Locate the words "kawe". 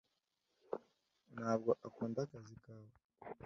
2.63-2.91